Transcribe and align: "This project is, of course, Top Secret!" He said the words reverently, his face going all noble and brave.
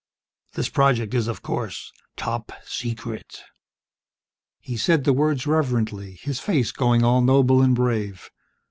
"This 0.53 0.67
project 0.67 1.13
is, 1.13 1.27
of 1.27 1.43
course, 1.43 1.91
Top 2.17 2.51
Secret!" 2.65 3.43
He 4.59 4.75
said 4.75 5.03
the 5.03 5.13
words 5.13 5.45
reverently, 5.45 6.17
his 6.23 6.39
face 6.39 6.71
going 6.71 7.03
all 7.03 7.21
noble 7.21 7.61
and 7.61 7.75
brave. 7.75 8.31